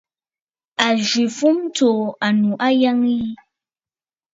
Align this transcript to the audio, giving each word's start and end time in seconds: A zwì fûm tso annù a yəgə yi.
A 0.85 0.87
zwì 1.07 1.23
fûm 1.37 1.57
tso 1.75 1.89
annù 2.25 2.49
a 2.65 2.67
yəgə 2.81 3.09
yi. 3.19 3.29